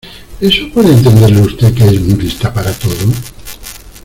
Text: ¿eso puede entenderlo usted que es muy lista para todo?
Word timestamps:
¿eso 0.41 0.63
puede 0.73 0.93
entenderlo 0.93 1.41
usted 1.41 1.75
que 1.75 1.83
es 1.85 2.01
muy 2.01 2.19
lista 2.23 2.51
para 2.51 2.71
todo? 2.73 3.05